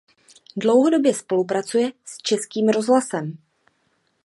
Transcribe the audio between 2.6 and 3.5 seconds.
rozhlasem.